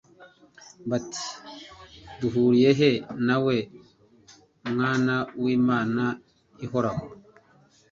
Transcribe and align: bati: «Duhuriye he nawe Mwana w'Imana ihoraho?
bati: 0.89 1.23
«Duhuriye 2.19 2.69
he 2.79 2.89
nawe 3.27 3.55
Mwana 4.71 5.15
w'Imana 5.41 6.03
ihoraho? 6.65 7.03